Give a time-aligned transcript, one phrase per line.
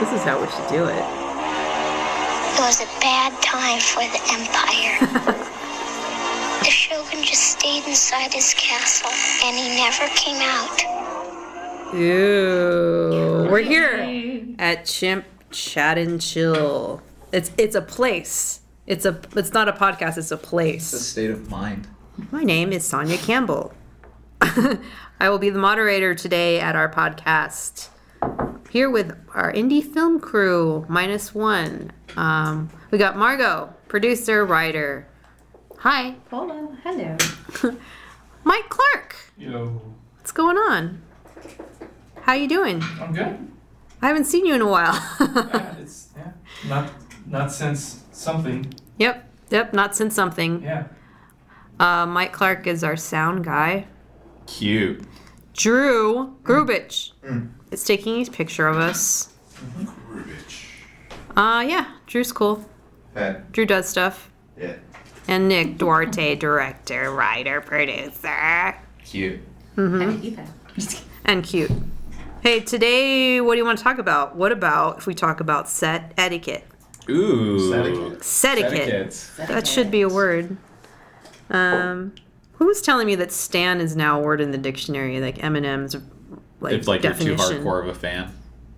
[0.00, 1.04] This is how we should do it.
[2.54, 4.98] It was a bad time for the Empire.
[6.62, 9.10] the Shogun just stayed inside his castle,
[9.44, 11.94] and he never came out.
[11.94, 17.02] Ooh, we're here at Chimp Chat and Chill.
[17.32, 18.60] It's it's a place.
[18.86, 20.16] It's a it's not a podcast.
[20.16, 21.88] It's a The a state of mind.
[22.30, 23.74] My name is Sonia Campbell.
[24.40, 27.88] I will be the moderator today at our podcast.
[28.70, 31.92] Here with our indie film crew, minus one.
[32.16, 35.06] Um, we got Margot, producer, writer.
[35.78, 36.74] Hi, Hello.
[36.82, 37.16] Hello.
[38.44, 39.16] Mike Clark.
[39.38, 39.80] Yo,
[40.16, 41.00] What's going on?
[42.22, 42.82] How you doing?
[43.00, 43.38] I'm good.
[44.02, 44.94] I haven't seen you in a while.
[45.20, 46.32] Yeah, it's yeah,
[46.68, 46.90] not
[47.26, 48.72] not since something.
[48.98, 50.62] yep, yep, not since something.
[50.62, 50.84] Yeah.
[51.80, 53.86] Uh, Mike Clark is our sound guy.
[54.46, 55.04] Cute.
[55.54, 57.12] Drew Grubich
[57.70, 59.32] is taking his picture of us.
[61.36, 62.64] Uh, yeah, Drew's cool.
[63.14, 63.40] Hey.
[63.52, 64.30] Drew does stuff.
[64.56, 64.74] Yeah.
[65.28, 68.76] And Nick Duarte, director, writer, producer.
[69.04, 69.40] Cute.
[69.76, 70.48] Hey, Ethan.
[71.24, 71.70] And cute.
[72.42, 74.36] Hey, today, what do you want to talk about?
[74.36, 76.64] What about if we talk about set etiquette?
[77.10, 77.74] Ooh.
[77.74, 78.24] Etiquette.
[78.24, 78.88] Set etiquette.
[78.88, 79.48] Etiquette.
[79.48, 80.56] That should be a word.
[81.50, 82.14] Um,
[82.54, 85.96] who was telling me that Stan is now a word in the dictionary, like Eminem's
[86.60, 87.38] like If like definition?
[87.38, 88.32] you're too hardcore of a fan,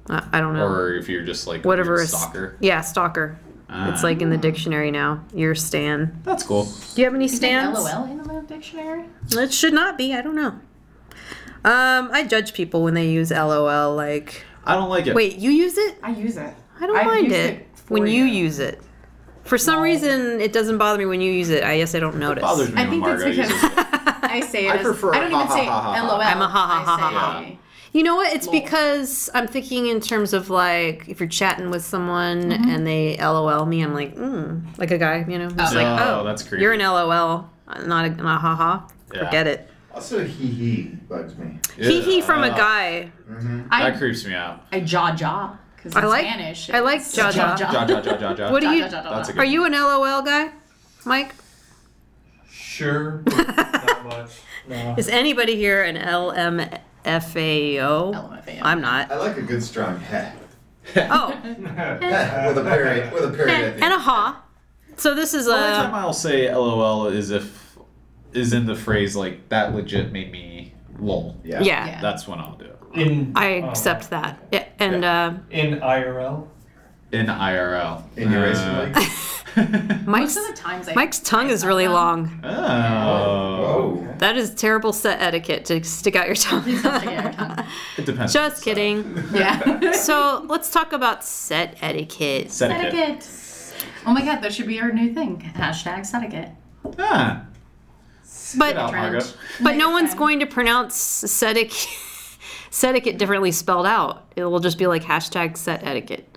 [0.08, 0.66] Uh, I don't know.
[0.66, 2.56] or if you're just like Whatever a is stalker.
[2.60, 3.38] Yeah, stalker.
[3.72, 4.06] It's Ah.
[4.06, 5.22] like in the dictionary now.
[5.32, 6.20] You're Stan.
[6.24, 6.64] That's cool.
[6.64, 7.78] Do you have any Is stands?
[7.78, 9.04] LOL in the dictionary?
[9.30, 10.12] It should not be.
[10.12, 10.54] I don't know.
[11.64, 13.94] Um, I judge people when they use LOL.
[13.94, 15.14] Like, I don't like it.
[15.14, 15.98] wait, you use it?
[16.02, 16.52] I use it.
[16.80, 18.42] I don't I've mind it, it when you you.
[18.44, 18.80] use it.
[19.44, 21.62] For some Well- reason, it doesn't bother me when you use it.
[21.62, 22.42] I guess I don't notice.
[22.42, 23.72] It bothers me I when think that's because uses it.
[24.22, 26.08] I say it I as prefer I don't even ha, say ha, ha, ha.
[26.08, 26.20] LOL.
[26.20, 27.58] I'm a ha, ha, ha, I ha, say
[27.92, 28.32] You know what?
[28.32, 28.60] It's Lol.
[28.60, 32.68] because I'm thinking in terms of like if you're chatting with someone Mm-hmm.
[32.70, 35.76] and they LOL me, I'm like, mm, like a guy, you know, who's Oh.
[35.76, 36.62] like, Oh, oh, that's creepy.
[36.62, 37.50] You're an LOL,
[37.84, 38.86] not a not a haha.
[39.12, 39.24] Yeah.
[39.24, 39.68] Forget it.
[39.92, 41.58] Also, hee hee bugs me.
[41.76, 43.10] Hee hee from a Uh, guy.
[43.70, 44.62] I, That creeps me out.
[44.72, 46.70] I jaw jaw because I like- Spanish.
[46.70, 47.56] I like it's jaw jaw.
[47.58, 48.50] Ja ja ja ja ja.
[48.52, 48.82] What do you?
[48.84, 49.14] jaw, jaw, jaw.
[49.16, 49.40] That's a good.
[49.40, 50.52] Are you an LOL guy,
[51.04, 51.34] Mike?
[52.48, 53.22] Sure.
[53.26, 54.30] not much.
[54.68, 54.94] No.
[54.96, 55.96] Is anybody here an
[57.04, 58.12] LMFAO?
[58.14, 58.58] LMFAO.
[58.62, 59.10] I'm not.
[59.10, 60.32] I like a good strong heh.
[60.96, 63.12] Oh, Heh, with a period.
[63.12, 64.42] With a period at the and a ha.
[64.96, 67.76] So this is The only time a I'll say LOL is if
[68.32, 71.36] is in the phrase like that legit made me lol.
[71.44, 71.60] Yeah.
[71.62, 71.86] yeah.
[71.86, 72.00] Yeah.
[72.00, 72.78] That's when I'll do it.
[72.94, 74.42] In I oh, accept that.
[74.52, 76.48] Yeah, and uh, in IRL.
[77.12, 78.02] In IRL.
[78.16, 79.08] In your racing Uh, league.
[79.56, 82.40] Mike's Most of the times I Mike's tongue is really long.
[82.44, 82.50] Oh.
[82.50, 84.14] Whoa.
[84.18, 86.64] That is terrible set etiquette to stick out your tongue.
[86.66, 88.32] It depends.
[88.32, 89.24] Just kidding.
[89.32, 89.78] Yeah.
[90.00, 92.46] So let's talk about set etiquette.
[92.62, 92.94] Etiquette.
[92.94, 93.28] Etiquette.
[94.06, 95.40] Oh my god, that should be our new thing.
[95.56, 96.50] Hashtag set etiquette.
[96.98, 97.44] Ah.
[98.58, 101.88] But out, but no one's going to pronounce set etiquette,
[102.70, 104.32] set etiquette differently spelled out.
[104.36, 106.36] It will just be like hashtag set etiquette.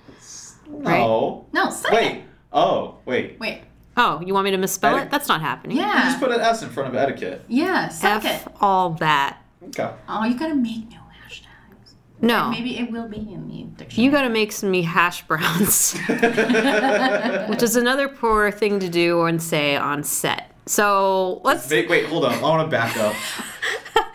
[0.67, 1.01] Right?
[1.01, 1.45] Oh.
[1.53, 1.91] No, etiquette.
[1.93, 2.23] Wait.
[2.53, 3.39] Oh, wait.
[3.39, 3.61] Wait.
[3.97, 5.11] Oh, you want me to misspell Eti- it?
[5.11, 5.77] That's not happening.
[5.77, 6.03] You Yeah.
[6.05, 7.43] just put an S in front of etiquette.
[7.47, 7.89] Yeah.
[7.91, 8.47] F Etiquette.
[8.61, 9.37] all that.
[9.67, 9.89] Okay.
[10.09, 10.97] Oh, you gotta make new
[11.27, 11.93] hashtags.
[12.21, 12.49] No.
[12.49, 14.05] Maybe it will be in the dictionary.
[14.05, 15.93] You got to make some me hash browns,
[17.49, 20.51] which is another poor thing to do and say on set.
[20.65, 21.69] So let's.
[21.69, 22.33] Wait, wait, hold on.
[22.33, 23.13] I want to back up.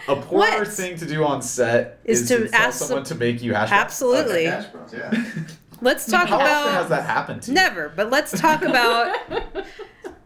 [0.09, 0.69] A poor What?
[0.69, 3.43] thing to do on set Is is, to to, tell ask someone some- to make
[3.43, 3.85] you hash browns.
[3.85, 4.45] Absolutely.
[4.47, 5.25] Hash browns, yeah.
[5.81, 6.67] Let's talk How about.
[6.67, 7.55] often has that happened to you?
[7.55, 9.17] Never, but let's talk about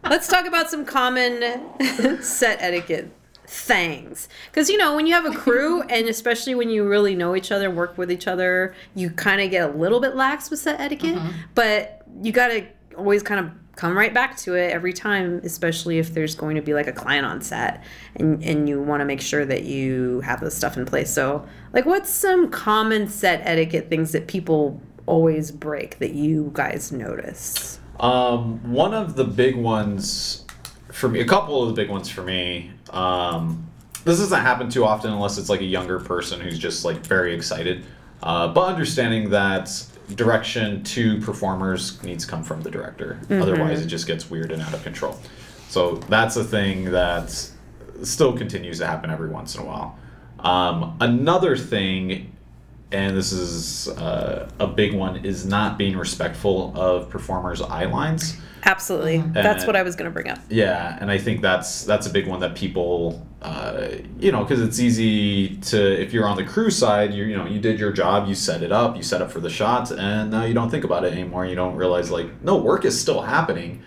[0.05, 1.43] let's talk about some common
[2.23, 3.11] set etiquette
[3.47, 4.29] things.
[4.47, 7.53] Because you know, when you have a crew, and especially when you really know each
[7.53, 10.61] other, and work with each other, you kind of get a little bit lax with
[10.61, 11.17] set etiquette.
[11.17, 11.39] Mm-hmm.
[11.55, 15.99] But you got to always kind of come right back to it every time, especially
[15.99, 17.85] if there's going to be like a client on set,
[18.17, 21.12] and and you want to make sure that you have the stuff in place.
[21.12, 26.93] So, like, what's some common set etiquette things that people always break that you guys
[26.93, 27.78] notice?
[28.00, 30.44] Um, one of the big ones
[30.90, 32.70] for me, a couple of the big ones for me.
[32.90, 33.69] Um,
[34.04, 37.34] this doesn't happen too often unless it's like a younger person who's just like very
[37.34, 37.84] excited.
[38.22, 39.70] Uh, but understanding that
[40.14, 43.20] direction to performers needs to come from the director.
[43.31, 45.19] Otherwise, it just gets weird and out of control.
[45.69, 47.31] So that's a thing that
[48.02, 49.99] still continues to happen every once in a while.
[50.40, 52.31] Um, another thing
[52.93, 58.37] and this is uh, a big one, is not being respectful of performers' eye lines.
[58.65, 59.19] Absolutely.
[59.19, 59.33] Mm-hmm.
[59.33, 60.39] That's what I was going to bring up.
[60.49, 63.89] Yeah, and I think that's that's a big one that people, uh,
[64.21, 67.47] you know, because it's easy to if you're on the crew side, you you know
[67.47, 70.31] you did your job, you set it up, you set up for the shots, and
[70.31, 71.45] now you don't think about it anymore.
[71.45, 73.83] You don't realize like no work is still happening,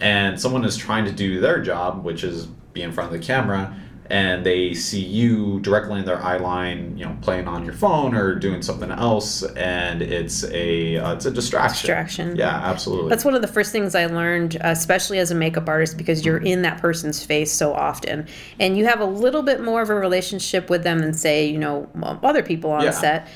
[0.00, 3.24] and someone is trying to do their job, which is be in front of the
[3.24, 3.76] camera,
[4.10, 8.14] and they see you directly in their eye line, you know, playing on your phone
[8.14, 11.74] or doing something else, and it's a uh, it's a distraction.
[11.86, 12.36] Distraction.
[12.36, 13.10] Yeah, absolutely.
[13.10, 16.38] That's one of the first things I learned, especially as a makeup artist, because you're
[16.38, 18.26] in that person's face so often.
[18.58, 21.58] And you have a little bit more of a relationship with them than, say, you
[21.58, 21.88] know,
[22.22, 22.90] other people on Yeah.
[22.92, 23.28] set.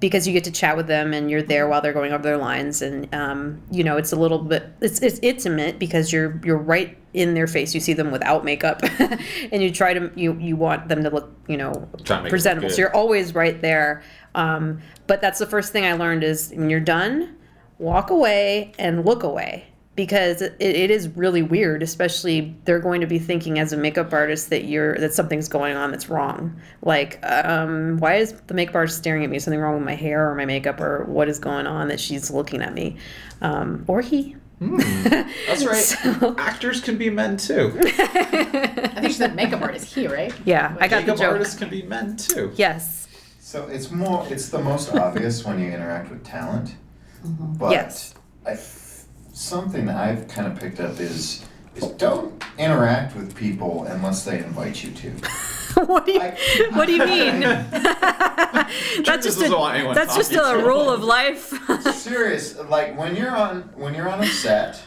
[0.00, 2.36] Because you get to chat with them and you're there while they're going over their
[2.36, 6.58] lines, and um, you know it's a little bit it's, it's intimate because you're you're
[6.58, 7.74] right in their face.
[7.74, 8.80] You see them without makeup,
[9.52, 12.04] and you try to you you want them to look you know Try to make
[12.04, 12.70] it look presentable.
[12.70, 14.02] So you're always right there.
[14.34, 17.36] Um, but that's the first thing I learned is when you're done,
[17.78, 19.66] walk away and look away
[19.98, 24.12] because it, it is really weird especially they're going to be thinking as a makeup
[24.12, 28.76] artist that you're that something's going on that's wrong like um, why is the makeup
[28.76, 31.40] artist staring at me something wrong with my hair or my makeup or what is
[31.40, 32.96] going on that she's looking at me
[33.40, 35.76] um, or he That's right.
[35.82, 37.78] So- Actors can be men too.
[37.82, 40.32] I think she said makeup artist here, right?
[40.44, 42.52] yeah i got the Makeup artists can be men too.
[42.54, 43.08] yes
[43.40, 46.76] So it's more, it's the most obvious when you interact with talent.
[47.58, 48.14] But Yes.
[48.46, 48.54] I,
[49.38, 51.44] something that I've kind of picked up is,
[51.76, 55.10] is don't interact with people unless they invite you to.
[55.86, 56.36] what do you I-
[56.72, 57.40] what do you mean?
[59.04, 61.52] That's just a, that's just a rule of life.
[61.94, 64.82] Serious, like when you're on when you're on a set,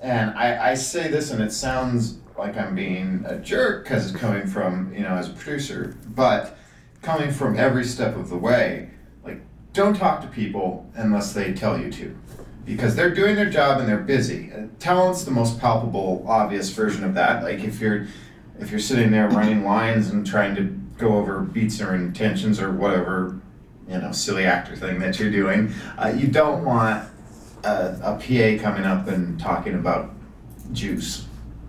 [0.00, 4.18] and I, I say this and it sounds like I'm being a jerk because it's
[4.18, 6.56] coming from you know as a producer, but
[7.02, 8.90] coming from every step of the way,
[9.24, 9.40] like
[9.72, 12.16] don't talk to people unless they tell you to,
[12.68, 14.52] because they're doing their job and they're busy.
[14.52, 17.42] Uh, Talent's the most palpable, obvious version of that.
[17.42, 18.06] Like if you're
[18.60, 20.62] if you're sitting there running lines and trying to
[20.98, 23.40] go over beats or intentions or whatever
[23.88, 27.08] you know silly actor thing that you're doing uh, you don't want
[27.64, 30.10] a, a pa coming up and talking about
[30.72, 31.26] juice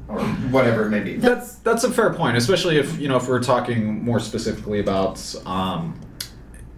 [0.07, 0.19] or
[0.49, 3.43] whatever it may be That's that's a fair point, especially if you know if we're
[3.43, 5.99] talking more specifically about um,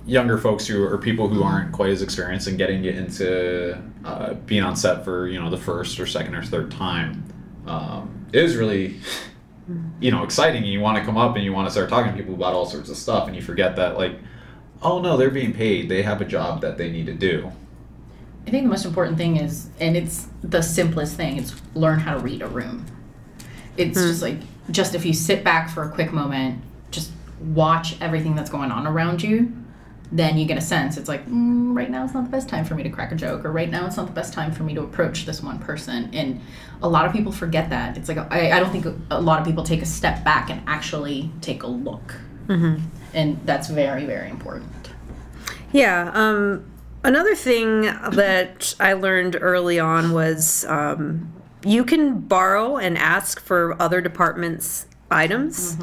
[0.05, 4.33] younger folks who or people who aren't quite as experienced and getting it into uh,
[4.33, 7.23] being on set for you know the first or second or third time.
[7.67, 8.99] Um, it is really
[9.99, 10.63] you know exciting.
[10.63, 12.65] You want to come up and you want to start talking to people about all
[12.65, 14.17] sorts of stuff, and you forget that like,
[14.81, 15.89] oh no, they're being paid.
[15.89, 17.51] They have a job that they need to do.
[18.47, 22.15] I think the most important thing is, and it's the simplest thing, it's learn how
[22.15, 22.85] to read a room.
[23.77, 24.39] It's just like,
[24.71, 28.87] just if you sit back for a quick moment, just watch everything that's going on
[28.87, 29.53] around you,
[30.11, 30.97] then you get a sense.
[30.97, 33.15] It's like, mm, right now it's not the best time for me to crack a
[33.15, 35.57] joke, or right now it's not the best time for me to approach this one
[35.59, 36.09] person.
[36.13, 36.41] And
[36.81, 37.97] a lot of people forget that.
[37.97, 40.61] It's like, I, I don't think a lot of people take a step back and
[40.67, 42.15] actually take a look.
[43.13, 44.89] And that's very, very important.
[45.71, 46.11] Yeah.
[46.13, 46.65] Um,
[47.03, 51.31] another thing that I learned early on was um,
[51.63, 55.77] you can borrow and ask for other departments' items.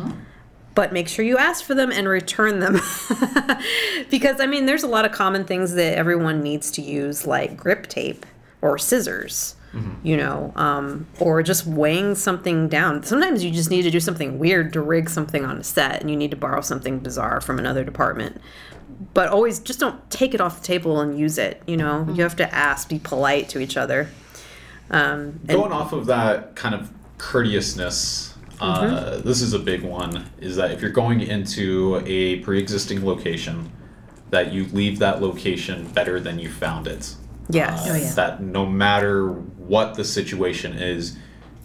[0.78, 2.74] But make sure you ask for them and return them.
[4.10, 7.56] because, I mean, there's a lot of common things that everyone needs to use, like
[7.56, 8.24] grip tape
[8.62, 9.56] or scissors,
[10.04, 13.02] you know, um, or just weighing something down.
[13.02, 16.12] Sometimes you just need to do something weird to rig something on a set and
[16.12, 18.40] you need to borrow something bizarre from another department
[19.14, 21.60] but always just don't take it off the table and use it.
[21.66, 24.10] You know, you have to ask, be polite to each other.
[24.90, 30.28] Um, and- Going off of that kind of courteousness, uh, this is a big one.
[30.40, 33.70] Is that if you're going into a pre-existing location,
[34.30, 37.14] that you leave that location better than you found it.
[37.48, 38.12] yes, Uh, Oh, yeah.
[38.14, 41.16] That no matter what the situation is,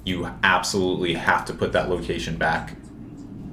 [0.06, 2.76] you absolutely have to put that location back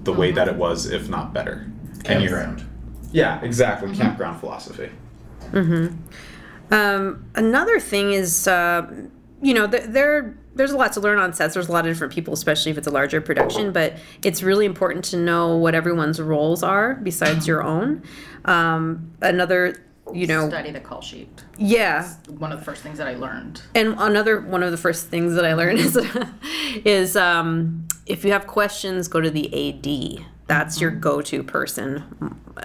[0.05, 1.67] the way that it was, if not better.
[2.07, 2.65] And you- campground
[3.13, 3.95] Yeah, exactly.
[3.95, 4.91] Campground philosophy.
[6.71, 8.87] Um, another thing is, uh,
[9.43, 11.55] you know, th- there there's a lot to learn on sets.
[11.55, 13.73] There's a lot of different people, especially if it's a larger production.
[13.73, 18.03] But it's really important to know what everyone's roles are besides your own.
[18.45, 21.29] Um, another, you know, Study the call sheet.
[21.57, 23.63] yeah, One of the first things that I learned.
[23.75, 25.97] And another one of the first things that I learned is
[26.85, 29.47] is um, if you have questions, go to the
[30.19, 30.27] AD.
[30.51, 32.03] That's your go-to person.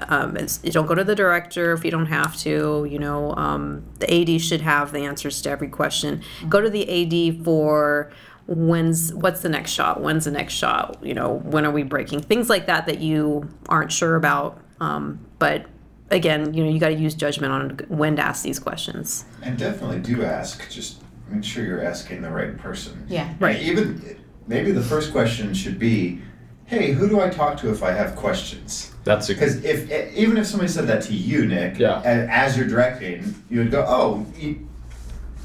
[0.09, 2.87] Um, you don't go to the director if you don't have to.
[2.89, 6.23] You know, um, the AD should have the answers to every question.
[6.49, 8.11] Go to the AD for
[8.47, 10.01] when's what's the next shot?
[10.01, 10.97] When's the next shot?
[11.03, 12.21] You know, when are we breaking?
[12.21, 14.59] Things like that that you aren't sure about.
[14.79, 15.67] Um, but
[16.09, 19.25] again, you know, you got to use judgment on when to ask these questions.
[19.43, 20.71] And definitely do ask.
[20.71, 23.05] Just make sure you're asking the right person.
[23.07, 23.31] Yeah.
[23.39, 23.61] Right.
[23.61, 26.23] Even maybe the first question should be,
[26.65, 30.37] "Hey, who do I talk to if I have questions?" That's a Because if even
[30.37, 32.01] if somebody said that to you, Nick, Yeah.
[32.03, 34.67] as you're directing, you would go, "Oh, you,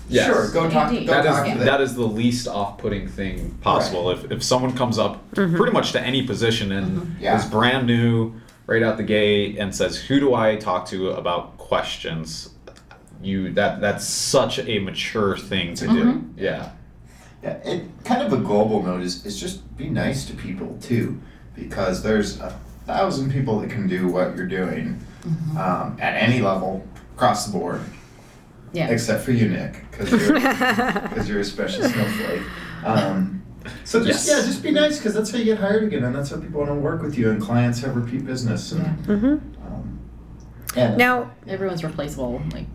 [0.09, 0.27] Yes.
[0.27, 1.07] sure, go talk, Indeed.
[1.07, 4.11] go that talk is to them." that is the least off-putting thing possible.
[4.11, 5.57] If if someone comes up mm-hmm.
[5.57, 7.23] pretty much to any position and mm-hmm.
[7.23, 7.37] Yeah.
[7.39, 8.33] is brand new
[8.67, 12.51] right out the gate and says, "Who do I talk to about questions?"
[13.23, 16.05] You that that's such a mature thing to do.
[16.05, 16.39] Mm-hmm.
[16.39, 16.71] Yeah.
[17.43, 21.21] Yeah, it kind of a global note is, is just be nice to people too,
[21.55, 22.51] because there's a
[22.87, 25.01] thousand people that can do what you're doing
[25.59, 27.81] um, at any level across the board,
[28.73, 28.89] Yeah.
[28.89, 32.43] except for you, Nick, because you're because you're a special snowflake.
[32.85, 33.43] Um,
[33.85, 34.39] so just Yes.
[34.41, 36.61] yeah, just be nice because that's how you get hired again, and that's how people
[36.61, 38.73] want to work with you, and clients have repeat business.
[38.73, 39.15] And, Yeah.
[39.67, 39.99] um,
[40.77, 42.67] and Now, Everyone's replaceable, like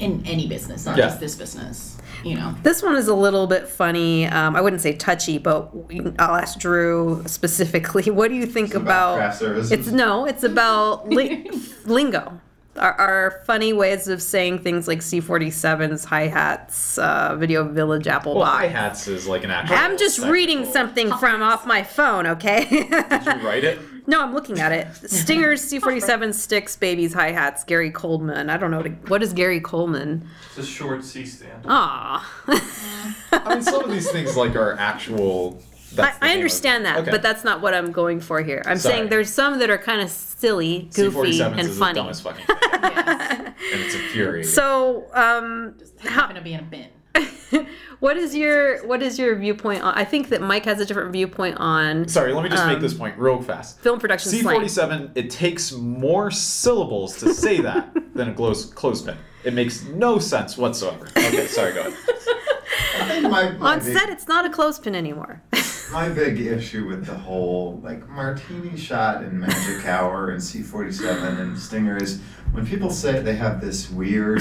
[0.00, 1.06] in any business, not Yeah.
[1.06, 1.96] just this business.
[2.24, 2.54] You know.
[2.62, 4.26] this one is a little bit funny.
[4.26, 8.10] Um, I wouldn't say touchy, but we, I'll ask Drew specifically.
[8.10, 9.72] What do you think it's about craft services.
[9.72, 11.50] It's no, it's about li-
[11.86, 12.38] lingo.
[12.76, 18.34] Our, our funny ways of saying things like C47s, hi hats, uh, Video Village, Apple
[18.34, 18.58] Well, Box.
[18.58, 19.76] hi hats is like an actual.
[19.76, 22.64] I'm just reading something from off my phone, okay?
[22.68, 23.78] Did you write it?
[24.10, 24.92] no, I'm looking at it.
[25.10, 28.50] Stingers, C47 sticks, babies, hi hats, Gary Coleman.
[28.50, 30.26] I don't know what, what is Gary Coleman.
[30.48, 31.64] It's a short C stand.
[31.66, 32.42] Aw.
[33.32, 35.62] I mean, some of these things like are actual.
[35.92, 37.10] I, that's the I name of- understand that, Okay.
[37.10, 38.62] but that's not what I'm going for here.
[38.66, 38.94] I'm Sorry.
[38.96, 41.94] saying there's some that are kind of silly, goofy, C47s and is funny.
[41.94, 44.50] the dumbest fucking thing, and it's infuriating.
[44.50, 46.88] So, um, how, Happen to be in a bin.
[48.00, 49.94] what is your what is your viewpoint on?
[49.94, 52.82] I think that Mike has a different viewpoint on Sorry, let me just make um,
[52.82, 53.80] this point real fast.
[53.80, 54.32] film production.
[54.32, 59.16] C47, it takes more syllables to say that than a close clothespin.
[59.44, 61.08] It makes no sense whatsoever.
[61.16, 63.22] Okay, sorry, go ahead.
[63.22, 65.42] My, my On big- set, it's not a clothespin anymore.
[65.92, 70.92] My big issue with the whole like martini shot and magic hour and C forty
[70.92, 72.20] seven and Stinger is
[72.52, 74.40] when people say they have this weird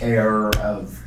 [0.00, 1.01] air of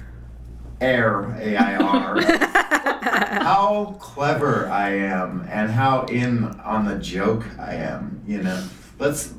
[0.81, 2.21] air A I R
[3.41, 8.63] how clever I am and how in on the joke I am, you know.
[8.99, 9.33] Let's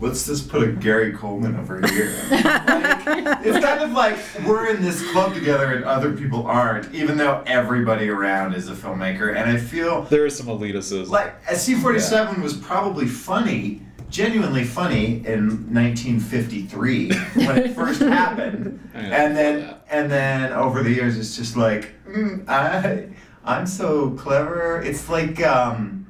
[0.00, 2.12] let's just put a Gary Coleman over here.
[2.30, 7.16] Like, it's kind of like we're in this club together and other people aren't, even
[7.16, 9.34] though everybody around is a filmmaker.
[9.36, 11.08] And I feel There is some elitism.
[11.08, 13.82] like a C-47 was probably funny,
[14.12, 19.86] genuinely funny in 1953 when it first happened, I and then that.
[19.90, 23.08] and then over the years it's just like mm, I
[23.44, 24.80] I'm so clever.
[24.82, 26.06] It's like um,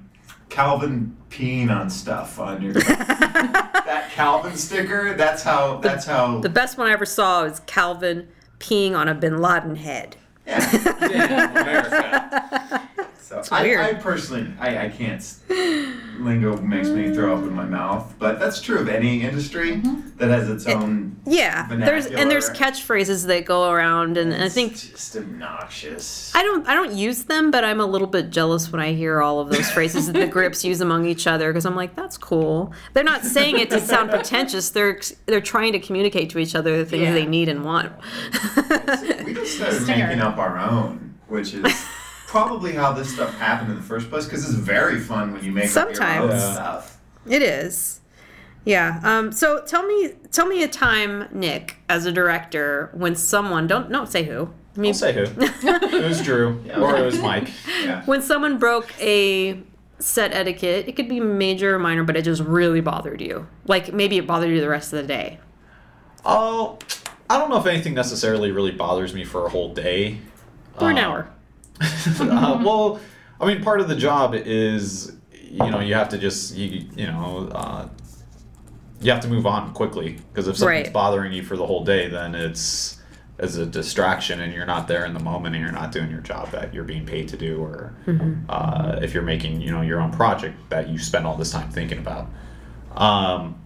[0.51, 5.15] Calvin peeing on stuff on your that Calvin sticker.
[5.15, 5.79] That's how.
[5.79, 6.41] That's how.
[6.41, 8.29] the best one I ever saw was Calvin
[8.59, 10.17] peeing on a Bin Laden head.
[10.47, 10.61] yeah.
[11.01, 12.89] Damn,
[13.43, 13.81] So I, weird.
[13.81, 15.23] I personally, I, I can't.
[16.21, 20.19] Lingo makes me throw up in my mouth, but that's true of any industry Mm-hmm.
[20.19, 21.17] that has its own.
[21.25, 26.33] Yeah, there's and there's catchphrases that go around, and, and I think it's just obnoxious.
[26.35, 29.23] I don't I don't use them, but I'm a little bit jealous when I hear
[29.23, 32.19] all of those phrases that the grips use among each other because I'm like, that's
[32.19, 32.73] cool.
[32.93, 34.71] They're not saying it to sound pretentious.
[34.71, 37.15] They're they're trying to communicate to each other the things Yeah.
[37.15, 37.93] they need and want.
[39.25, 41.65] we just started making up our own, which is
[42.33, 44.25] probably how this stuff happened in the first place.
[44.25, 46.33] Because it's very fun when you make up your own Sometimes.
[46.33, 46.53] Yeah.
[46.55, 46.99] stuff.
[47.29, 48.01] It is.
[48.65, 49.01] Yeah.
[49.05, 53.91] Um, so tell me, tell me a time, Nick, as a director, when someone don't
[53.93, 54.51] don't say who.
[54.77, 55.25] I mean, I'll say who.
[55.39, 57.49] It was Drew, or it was Mike.
[57.85, 58.03] Yeah.
[58.07, 59.61] when someone broke a
[59.99, 63.47] set etiquette, it could be major or minor, but it just really bothered you.
[63.67, 65.39] Like maybe it bothered you the rest of the day.
[66.25, 66.79] Oh,
[67.29, 70.19] I don't know if anything necessarily really bothers me for a whole day.
[70.79, 71.29] For an Um, hour.
[72.21, 73.01] uh, well,
[73.41, 77.07] I mean, part of the job is, you know, you have to just, you, you
[77.07, 77.89] know, uh,
[79.01, 80.93] you have to move on quickly because if something's Right.
[80.93, 82.99] bothering you for the whole day, then it's
[83.39, 86.21] as a distraction and you're not there in the moment and you're not doing your
[86.21, 87.93] job that you're being paid to do or
[88.49, 91.69] uh, if you're making you know your own project that you spend all this time
[91.71, 92.29] thinking about.
[92.97, 93.61] Um,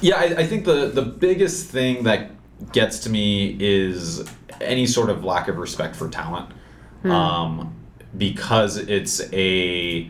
[0.00, 2.30] yeah I, I think the the biggest thing that
[2.72, 4.24] gets to me is
[4.60, 6.48] any sort of lack of respect for talent
[7.04, 7.74] um,
[8.16, 10.08] because it's a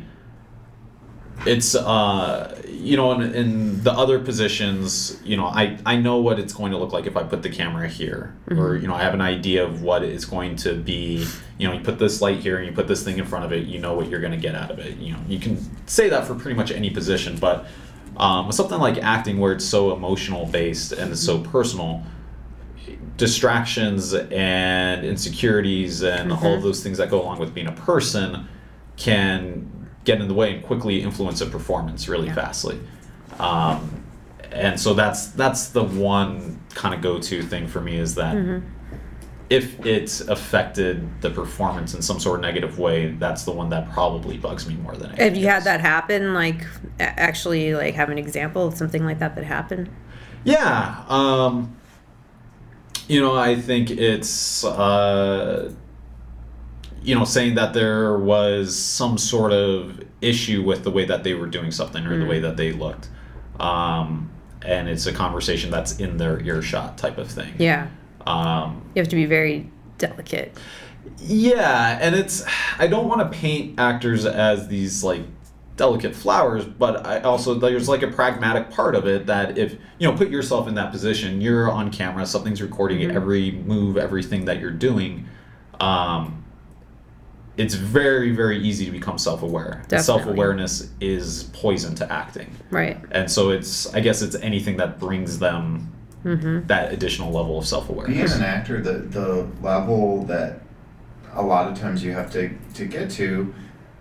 [1.44, 6.38] it's uh you know in, in the other positions you know I, I know what
[6.38, 8.36] it's going to look like if i put the camera here.
[8.50, 11.26] Or you know i have an idea of what it's going to be.
[11.58, 13.52] You know you put this light here and you put this thing in front of
[13.52, 14.98] it you know what you're going to get out of it.
[14.98, 17.66] You know you can say that for pretty much any position but
[18.16, 22.02] Um, something like acting, where it's so emotional based and it's so personal,
[23.16, 28.48] distractions and insecurities and all of those things that go along with being a person
[28.96, 29.68] can
[30.04, 32.34] get in the way and quickly influence a performance really Yeah.
[32.34, 32.80] fastly.
[33.38, 34.02] Um,
[34.50, 38.36] and so that's that's the one kind of go-to thing for me is that
[39.50, 43.90] if it's affected the performance in some sort of negative way, that's the one that
[43.92, 45.24] probably bugs me more than anything.
[45.24, 46.32] Have you had that happen?
[46.32, 46.64] Like,
[46.98, 49.90] actually, like have an example of something like that that happened?
[50.44, 51.04] Yeah.
[51.08, 51.76] Um,
[53.12, 55.70] you know, I think it's, uh,
[57.02, 61.34] you know, saying that there was some sort of issue with the way that they
[61.34, 63.10] were doing something or the way that they looked.
[63.60, 64.30] Um,
[64.62, 67.52] and it's a conversation that's in their earshot type of thing.
[67.58, 67.88] Yeah,
[68.26, 70.56] Um, you have to be very delicate.
[71.18, 72.44] Yeah, and it's
[72.78, 75.22] I don't want to paint actors as these like
[75.76, 80.06] delicate flowers, but I also there's like a pragmatic part of it that if you
[80.10, 84.60] know put yourself in that position, you're on camera, something's recording every move, everything that
[84.60, 85.26] you're doing.
[85.80, 86.44] Um,
[87.56, 89.82] it's very very easy to become self-aware.
[89.88, 90.02] Definitely.
[90.04, 92.98] Self-awareness is poison to acting, Right.
[93.10, 95.88] and so it's I guess it's anything that brings them
[96.24, 98.30] that additional level of self-awareness.
[98.30, 100.60] Being an actor, the the level that
[101.34, 103.52] a lot of times you have to to get to,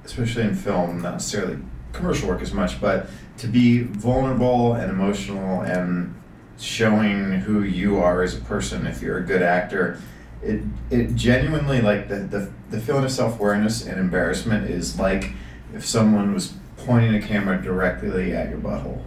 [0.05, 1.57] especially in film, not necessarily
[1.93, 6.13] commercial work as much, but to be vulnerable and emotional and
[6.57, 9.99] showing who you are as a person if you're a good actor
[10.43, 15.31] it it genuinely like the the, the feeling of self-awareness and embarrassment is like
[15.73, 19.01] if someone was pointing a camera directly at your butthole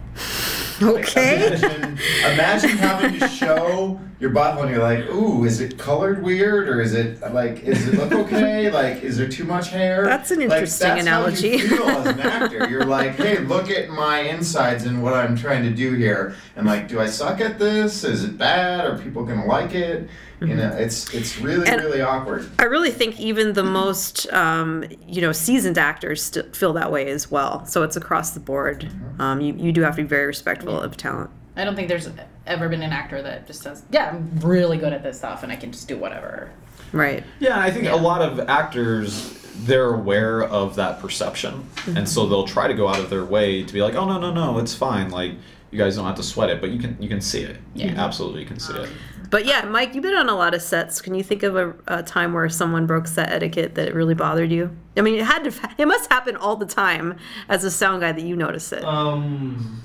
[0.81, 1.47] like, Okay.
[1.47, 1.97] imagine,
[2.33, 6.79] imagine having to show your butthole and you're like, ooh, is it colored weird or
[6.81, 8.71] is it like, is it look okay?
[8.71, 10.05] like, is there too much hair?
[10.05, 11.57] That's an Like, interesting that's analogy.
[11.57, 12.67] How you feel as an actor.
[12.69, 16.35] You're like, hey, look at my insides and what I'm trying to do here.
[16.55, 18.03] And like, do I suck at this?
[18.03, 18.85] Is it bad?
[18.85, 20.09] Are people gonna like it?
[20.41, 22.49] You know, it's it's really And- really awkward.
[22.59, 27.07] I really think even the most, um, you know, seasoned actors still feel that way
[27.09, 27.65] as well.
[27.65, 28.89] So it's across the board.
[29.19, 31.29] Um, you, you do have to be very respectful of talent.
[31.55, 32.09] I don't think there's
[32.47, 35.51] ever been an actor that just says, "Yeah, I'm really good at this stuff, and
[35.51, 36.49] I can just do whatever."
[36.91, 37.23] Right.
[37.39, 37.95] Yeah, I think Yeah.
[37.95, 41.63] a lot of actors they're aware of that perception,
[41.95, 44.19] and so they'll try to go out of their way to be like, "Oh no,
[44.19, 45.11] no, no, it's fine.
[45.11, 45.31] Like
[45.71, 47.55] you guys don't have to sweat it, but you can you can see it.
[47.73, 48.03] You Yeah.
[48.05, 48.89] absolutely can see it."
[49.35, 51.01] But yeah, Mike, you've been on a lot of sets.
[51.01, 54.49] Can you think of a, a time where someone broke set etiquette that really bothered
[54.49, 54.73] you?
[54.95, 55.69] I mean, it had to.
[55.77, 57.17] It must happen all the time
[57.49, 58.85] as a sound guy that you notice it.
[58.85, 59.81] Um,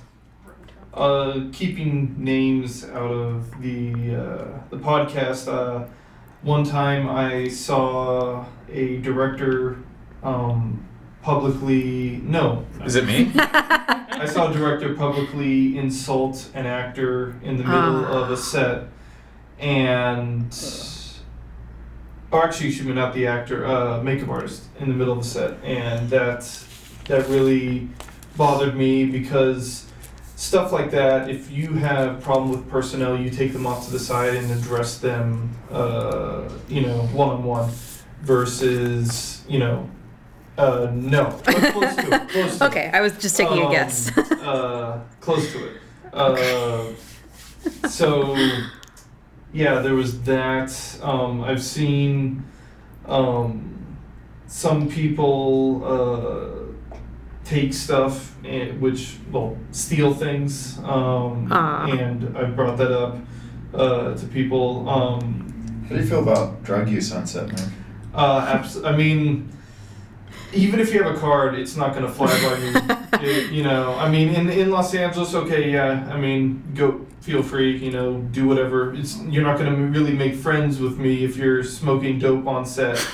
[0.95, 5.49] uh, keeping names out of the uh, the podcast.
[5.53, 5.89] Uh,
[6.43, 9.79] one time I saw a director
[10.23, 10.87] um,
[11.23, 13.33] publicly no, Is it me?
[13.35, 18.23] I saw a director publicly insult an actor in the middle Ah.
[18.23, 18.85] of a set,
[19.61, 20.53] and
[22.33, 26.09] actually, excuse not the actor, uh, makeup artist in the middle of the set, and
[26.11, 26.49] that
[27.07, 27.89] that really
[28.37, 29.87] bothered me because
[30.37, 31.29] stuff like that.
[31.29, 34.99] If you have problem with personnel, you take them off to the side and address
[34.99, 37.71] them, uh, you know, one on one,
[38.23, 39.89] versus you know.
[40.59, 42.29] Uh, no, but close to it.
[42.29, 44.17] Close to it okay, I was just taking a um, guess.
[44.19, 45.81] uh, close to it.
[46.13, 46.87] Uh,
[47.89, 48.37] so,
[49.53, 50.73] yeah, there was that.
[51.03, 52.45] Um, I've seen
[53.07, 53.97] um,
[54.47, 56.75] some people uh,
[57.45, 60.79] take stuff, and, which, well, steal things.
[60.85, 61.87] Um, Ah.
[61.87, 63.17] and I brought that up
[63.75, 64.89] uh, to people.
[64.89, 67.61] Um, How do you feel about drug use on set, Mike?
[68.15, 69.49] uh, abs- I mean,
[70.53, 72.97] even if you have a card, it's not going to fly by you.
[73.23, 77.43] It- you know, I mean, in, in Los Angeles, okay, yeah, I mean, go feel
[77.43, 78.95] free, you know, do whatever.
[78.95, 82.65] It's you're not going to really make friends with me if you're smoking dope on
[82.65, 83.05] set.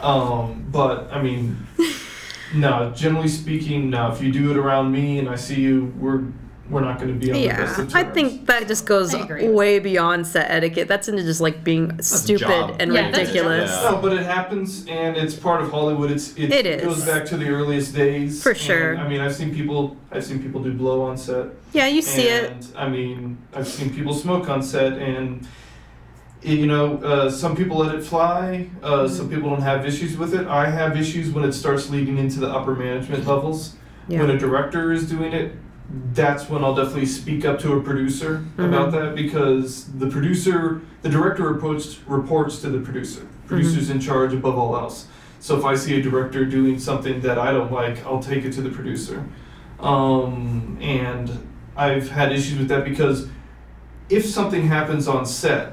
[0.00, 1.66] Um, but I mean,
[2.54, 4.12] no, generally speaking, no.
[4.12, 6.24] If you do it around me and I see you, we're
[6.70, 7.94] we're not going to be on the best Yeah, of terms.
[7.94, 9.48] I think that just goes I agree.
[9.48, 10.88] way beyond set etiquette.
[10.88, 12.76] That's into just like being stupid job.
[12.80, 13.28] and Yeah, that's a job.
[13.28, 13.70] ridiculous.
[13.70, 13.90] Yeah.
[13.90, 16.10] No, but it happens, and it's part of Hollywood.
[16.10, 16.82] It's it, It is.
[16.82, 18.42] goes back to the earliest days.
[18.42, 18.96] For and, sure.
[18.96, 19.96] I mean, I've seen people.
[20.10, 21.48] I've seen people do blow on set.
[21.72, 22.50] Yeah, you see it.
[22.50, 25.46] and, I mean, I've seen people smoke on set, and
[26.40, 28.68] you know, uh, some people let it fly.
[28.82, 29.14] Uh, Mm-hmm.
[29.16, 30.46] Some people don't have issues with it.
[30.46, 33.76] I have issues when it starts leading into the upper management levels.
[34.08, 34.20] Yeah.
[34.20, 35.52] When a director is doing it,
[36.12, 38.64] that's when I'll definitely speak up to a producer Mm-hmm.
[38.64, 43.20] about that because the producer, the director reports reports to the producer.
[43.22, 43.48] Mm-hmm.
[43.48, 45.06] Producer's in charge above all else.
[45.40, 48.52] So if I see a director doing something that I don't like, I'll take it
[48.54, 49.26] to the producer.
[49.78, 53.28] Um, and I've had issues with that because
[54.08, 55.72] if something happens on set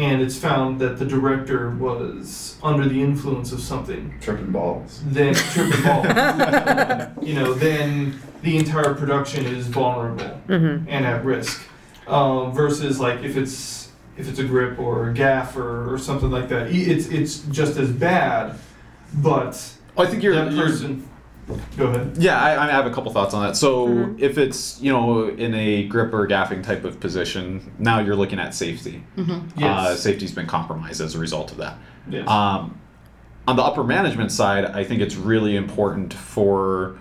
[0.00, 5.02] and it's found that the director was under the influence of something, Tripping balls.
[5.06, 6.06] then tripping balls,
[7.22, 10.88] you know, then the entire production is vulnerable Mm-hmm.
[10.88, 11.62] and at risk.
[12.08, 16.30] Um, versus like if it's if it's a grip or a gaff or, or something
[16.30, 18.56] like that, e- it's it's just as bad,
[19.22, 19.52] but
[19.98, 21.06] I think you're, that you're- person.
[21.76, 22.16] Go ahead.
[22.18, 23.56] Yeah, I, I have a couple thoughts on that.
[23.56, 24.20] So Mhm.
[24.20, 28.38] if it's you know in a grip or gaffing type of position, now you're looking
[28.38, 29.02] at safety.
[29.18, 30.00] Uh, Yes.
[30.00, 31.76] safety's been compromised as a result of that.
[32.08, 32.26] yes.
[32.28, 32.76] Um,
[33.48, 36.96] on the upper management side, I think it's really important for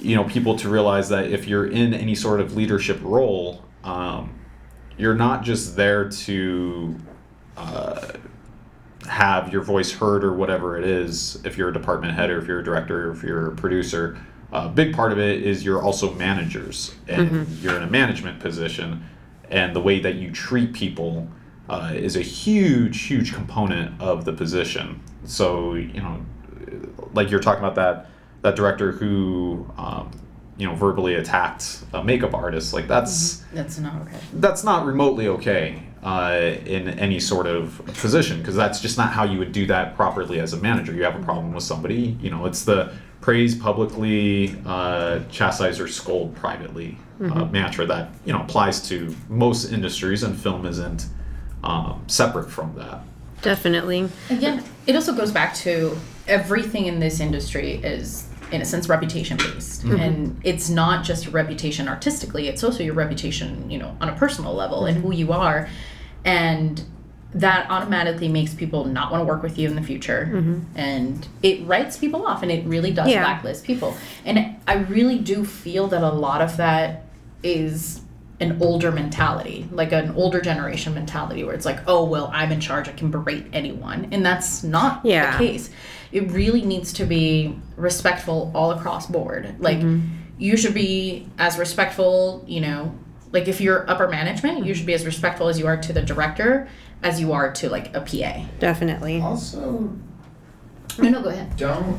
[0.00, 4.30] you know people to realize that if you're in any sort of leadership role, um,
[4.98, 6.96] you're not just there to
[7.56, 7.98] uh,
[9.08, 11.40] have your voice heard or whatever it is.
[11.44, 14.18] If you're a department head or if you're a director or if you're a producer,
[14.52, 19.04] a big part of it is you're also managers and you're in a management position,
[19.50, 21.28] and the way that you treat people
[21.68, 25.02] uh, is a huge, huge component of the position.
[25.24, 26.24] So you know,
[27.12, 28.10] like you're talking about that
[28.42, 30.10] that director who um,
[30.58, 34.18] you know verbally attacked a makeup artist, like that's That's not okay.
[34.34, 39.24] that's not remotely okay uh, in any sort of position because that's just not how
[39.24, 40.92] you would do that properly as a manager.
[40.92, 45.88] You have a problem with somebody, you know, it's the praise publicly, uh, chastise or
[45.88, 46.98] scold privately
[47.30, 51.06] uh, mantra that you know applies to most industries, and film isn't
[51.62, 53.02] um, separate from that.
[53.42, 54.08] Definitely.
[54.30, 59.36] Again, it also goes back to everything in this industry is, in a sense, reputation
[59.36, 64.08] based, and it's not just your reputation artistically; it's also your reputation, you know, on
[64.08, 65.68] a personal level and who you are,
[66.24, 66.82] and
[67.34, 70.60] that automatically makes people not want to work with you in the future, mm-hmm.
[70.74, 73.22] and it writes people off, and it really does Yeah.
[73.22, 73.96] blacklist people.
[74.24, 77.06] And I really do feel that a lot of that
[77.42, 78.00] is
[78.38, 82.60] an older mentality, like an older generation mentality, where it's like, oh, well, I'm in
[82.60, 84.08] charge, I can berate anyone.
[84.12, 85.38] And that's not Yeah.
[85.38, 85.70] the case.
[86.10, 89.54] It really needs to be respectful all across board.
[89.58, 90.06] Like, mm-hmm.
[90.38, 92.94] you should be as respectful, you know,
[93.32, 96.02] like if you're upper management, you should be as respectful as you are to the
[96.02, 96.68] director
[97.02, 98.44] as you are to like a PA.
[98.60, 99.20] Definitely.
[99.20, 99.90] Also,
[100.98, 101.56] No, no, go ahead.
[101.56, 101.98] don't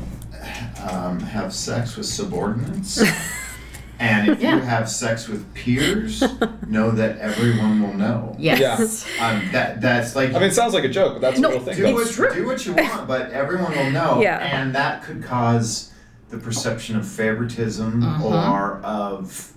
[0.88, 3.02] um, have sex with subordinates.
[3.98, 4.56] and if Yeah.
[4.56, 6.22] you have sex with peers,
[6.66, 8.34] know that everyone will know.
[8.38, 9.04] Yes.
[9.20, 11.52] Um, that that's like I mean, it sounds like a joke, but that's No, a
[11.52, 11.76] real thing.
[11.76, 12.42] do It's what, true.
[12.42, 14.20] do what you want, but everyone will know.
[14.22, 14.38] Yeah.
[14.38, 15.92] And that could cause
[16.30, 18.26] the perception of favoritism Uh-huh.
[18.52, 19.52] or of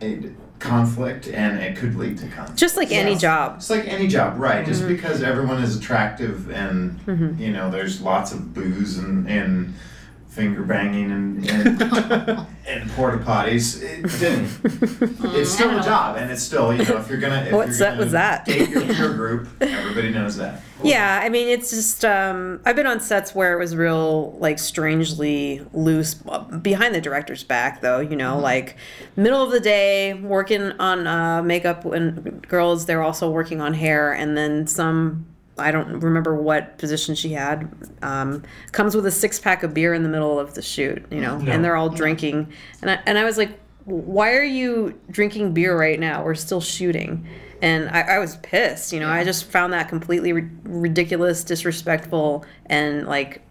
[0.00, 2.58] a conflict, and it could lead to conflict.
[2.58, 3.56] Just like any job.
[3.58, 4.66] It's like any job, right?
[4.66, 4.92] Just Mm-hmm.
[4.94, 6.98] because everyone is attractive and
[7.40, 9.74] you know there's lots of booze and, and
[10.28, 11.82] finger banging and and,
[12.66, 15.34] and porta potties, it didn't.
[15.34, 17.74] It's still a job, and it's still you know if you're gonna if What you're
[17.74, 18.44] set gonna was that?
[18.44, 20.62] date your peer group, everybody knows that.
[20.84, 24.60] Yeah, I mean, it's just um, I've been on sets where it was real, like,
[24.60, 27.98] strangely loose uh, behind the director's back, though.
[27.98, 28.76] You know, like
[29.16, 34.12] middle of the day, working on uh, makeup, and girls they're also working on hair,
[34.12, 35.26] and then some.
[35.58, 37.70] I don't remember what position she had.
[38.02, 38.42] Um,
[38.72, 41.38] comes with a six pack of beer in the middle of the shoot, you know,
[41.38, 41.52] No.
[41.52, 45.78] and they're all drinking, and I, and I was like, why are you drinking beer
[45.78, 46.22] right now?
[46.24, 47.26] We're still shooting.
[47.62, 49.08] And I, I was pissed, you know.
[49.08, 53.42] I just found that completely ri- ridiculous, disrespectful, and like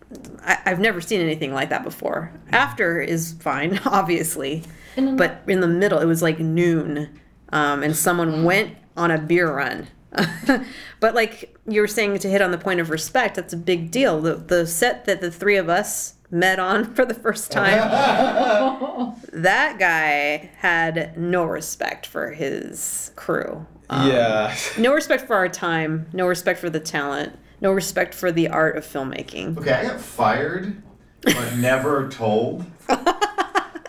[0.44, 2.32] I, I've never seen anything like that before.
[2.52, 4.64] After is fine, obviously,
[4.96, 7.10] And then- but in the middle, it was like noon,
[7.52, 9.88] um, and someone went on a beer run.
[11.00, 13.92] but like you were saying, to hit on the point of respect, that's a big
[13.92, 14.22] deal.
[14.22, 17.78] The the set that the three of us met on for the first time
[19.34, 23.66] that guy had no respect for his crew.
[23.90, 24.56] Um, yeah.
[24.78, 26.08] No respect for our time.
[26.12, 27.38] No respect for the talent.
[27.62, 29.58] No respect for the art of filmmaking.
[29.58, 30.82] Okay, I got fired,
[31.22, 32.66] but never told.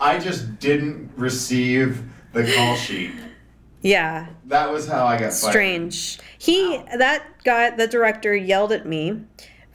[0.01, 3.11] I just didn't receive the call sheet.
[3.81, 5.51] Yeah, That was how I got fired.
[5.51, 6.19] strange.
[6.37, 9.21] He, that guy, the director, yelled at me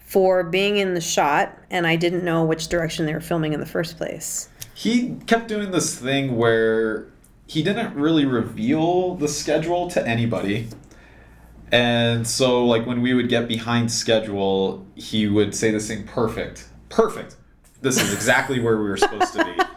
[0.06, 3.60] for being in the shot, and I didn't know which direction they were filming in
[3.60, 4.48] the first place.
[4.74, 7.06] he kept doing this thing where
[7.46, 10.68] he didn't really reveal the schedule to anybody.
[11.72, 16.68] And so, like, when we would get behind schedule, he would say this thing perfect.
[16.88, 17.36] Perfect.
[17.80, 19.50] This is exactly where we were supposed to be.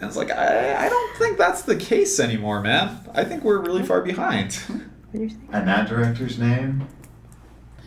[0.00, 2.98] And it's like, I, I don't think that's the case anymore, man.
[3.14, 4.58] I think we're really far behind.
[5.12, 6.86] And that director's name?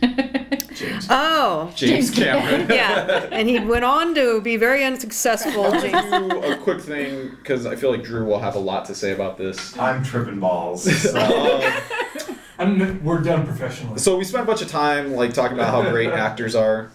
[0.76, 1.08] James.
[1.10, 2.68] Oh, James Cameron.
[2.70, 3.28] yeah.
[3.32, 5.72] And he went on to be very unsuccessful.
[5.72, 6.12] James.
[6.12, 9.14] do a quick thing because I feel like Drew will have a lot to say
[9.14, 9.78] about this.
[9.78, 10.84] I'm tripping balls.
[11.02, 11.18] So.
[11.18, 13.98] Um, I'm, we're done professionally.
[14.00, 16.92] so we spent a bunch of time like talking about how great actors are.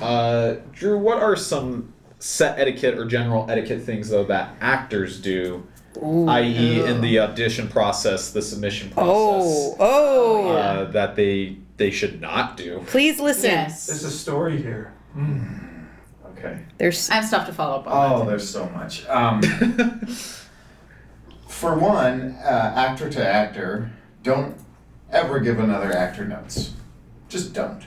[0.00, 5.66] Uh, Drew, what are some set etiquette or general etiquette things though that actors do,
[6.02, 10.48] i.e., in the audition process, the submission Oh, process, oh.
[10.50, 12.82] uh, that they they should not do?
[12.86, 13.50] Please listen.
[13.50, 14.02] There's Yes.
[14.04, 14.92] a story here.
[16.32, 16.60] okay.
[16.78, 18.22] There's I have stuff to follow up on.
[18.22, 19.06] Oh, there's so much.
[19.06, 19.40] Um,
[21.48, 23.90] for one, uh, actor to actor,
[24.22, 24.56] don't
[25.10, 26.72] ever give another actor notes.
[27.28, 27.82] Just don't.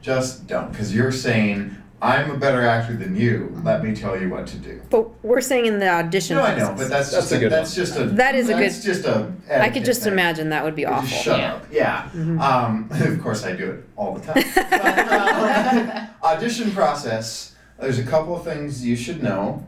[0.00, 0.72] Just don't.
[0.72, 3.56] Because you're saying, I'm a better actor than you.
[3.62, 4.82] Let me tell you what to do.
[4.90, 6.36] But we're saying in the audition.
[6.36, 7.86] No, I know, but that's, That's just a a, good that's one.
[7.86, 8.62] just a That is a good.
[8.62, 10.12] that's good- just a I could just thing.
[10.12, 11.08] imagine that would be Just awful.
[11.08, 11.54] shut Yeah.
[11.54, 11.66] up.
[11.70, 12.08] Yeah.
[12.44, 14.42] Um, of course, I do it all the time.
[14.52, 17.54] But, uh, audition process.
[17.78, 19.64] There's a couple of things you should know.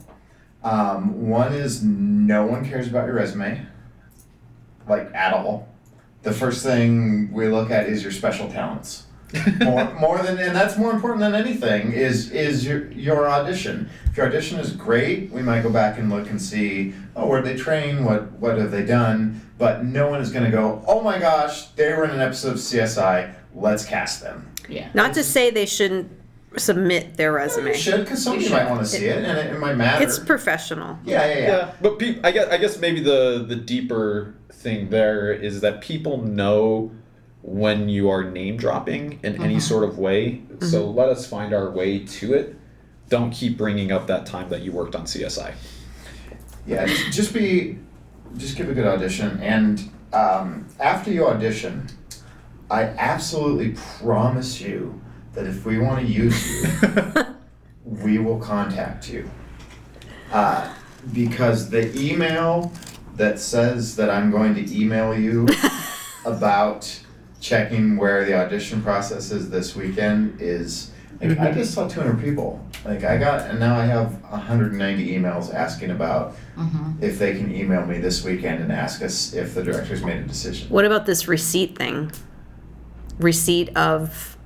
[0.65, 3.65] Um, one is no one cares about your resume,
[4.89, 5.69] like at all.
[6.23, 9.05] The first thing we look at is your special talents.
[9.65, 11.93] more, more than, and that's more important than anything.
[11.93, 13.91] Is is your your audition?
[14.07, 17.43] If your audition is great, we might go back and look and see, oh, where
[17.43, 18.05] they train?
[18.05, 19.41] What what have they done?
[19.59, 22.53] But no one is going to go, oh my gosh, they were in an episode
[22.53, 23.35] of CSI.
[23.55, 24.51] Let's cast them.
[24.69, 24.91] Yeah.
[24.95, 26.11] Not to say they shouldn't
[26.57, 27.69] submit their resume.
[27.69, 30.05] You should, because somebody You might want to see it, and it, it might matter.
[30.05, 30.99] It's professional.
[31.05, 31.47] yeah, yeah, yeah.
[31.47, 35.81] Yeah, but peop I guess I guess maybe the the deeper thing there is that
[35.81, 36.93] people know
[37.47, 40.41] when you are name dropping in any sort of way.
[40.61, 42.57] So let us find our way to it.
[43.11, 45.53] Don't keep bringing up that time that you worked on CSI.
[46.67, 47.79] Yeah, just, just be,
[48.39, 51.87] just give a good audition, and um, after you audition,
[52.71, 54.99] I absolutely promise you
[55.35, 57.27] that if we want to use you,
[57.85, 59.31] we will contact you.
[60.33, 60.73] Uh,
[61.13, 62.73] because the email
[63.17, 65.47] that says that I'm going to email you
[66.25, 67.01] about
[67.45, 72.67] checking where the audition process is this weekend is like I just saw 200 people.
[72.85, 76.35] Like I got and now I have 190 emails asking about
[77.01, 80.23] if they can email me this weekend and ask us if the director's made a
[80.23, 80.71] decision.
[80.71, 82.11] What about this receipt thing?
[83.19, 84.39] Receipt of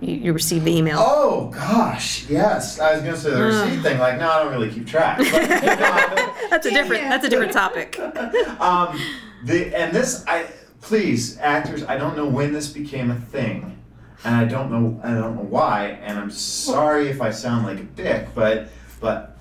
[0.00, 0.98] you, you received the email.
[1.00, 2.78] Oh gosh, yes.
[2.78, 3.98] I was gonna say the receipt thing.
[3.98, 5.18] Like, no, I don't really keep track.
[5.18, 5.30] But,
[6.50, 7.02] that's a different.
[7.04, 7.98] That's a different topic.
[8.60, 9.00] um,
[9.44, 10.46] the and this I
[10.86, 11.82] please actors.
[11.84, 13.76] I don't know when this became a thing,
[14.24, 15.98] and I don't know I don't know why.
[16.02, 18.68] And I'm sorry if I sound like a dick, but
[19.00, 19.36] but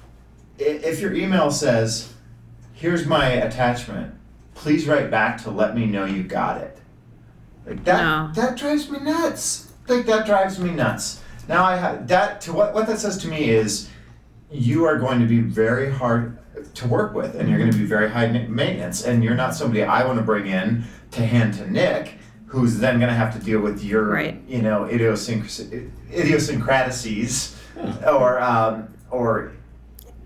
[0.57, 2.11] if your email says,
[2.73, 4.15] "Here's my attachment,"
[4.55, 6.79] please write back to let me know you got it.
[7.67, 8.31] Like that No.
[8.33, 9.71] that drives me nuts.
[9.87, 11.21] Like that drives me nuts.
[11.47, 13.87] Now I have that to what what that says to me is
[14.49, 16.39] you are going to be very hard
[16.73, 19.83] to work with and you're going to be very high maintenance and you're not somebody
[19.83, 20.83] I want to bring in
[21.15, 22.13] to hand to Nick
[22.47, 24.39] who's then going to have to deal with your Right.
[24.47, 27.55] you know idiosync- idiosyncrasies
[28.07, 29.51] or um, or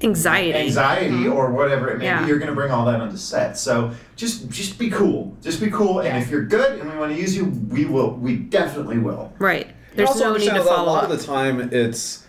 [0.02, 0.54] Anxiety.
[0.58, 2.22] anxiety or whatever it may Yeah.
[2.22, 5.60] be you're going to bring all that onto set so just just be cool just
[5.60, 8.36] be cool and if you're good and we want to use you we will we
[8.38, 9.68] definitely will Right.
[9.96, 11.10] There's also no need to follow A lot up.
[11.10, 12.26] of the time, it's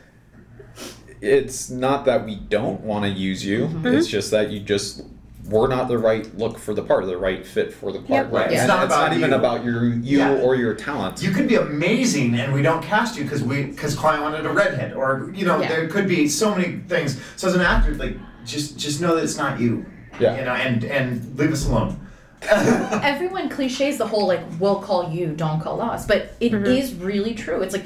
[1.21, 3.67] it's not that we don't want to use you.
[3.67, 3.87] Mm-hmm.
[3.89, 5.03] It's just that you just
[5.51, 8.27] we're not the right look for the part, the right fit for the part.
[8.27, 8.33] Yep.
[8.33, 8.47] Right.
[8.47, 10.41] And It's not it's about not even about your you Yeah.
[10.41, 11.23] or your talent.
[11.23, 14.53] you could be amazing and we don't cast you because we because client wanted a
[14.53, 15.69] redhead or you know Yeah.
[15.69, 19.25] there could be so many things so as an actor like just just know that
[19.25, 19.85] it's not you
[20.21, 20.39] Yeah.
[20.39, 21.99] you know and and leave us alone
[22.51, 26.65] everyone cliches the whole like we'll call you don't call us but it mm-hmm.
[26.67, 27.85] is really true it's like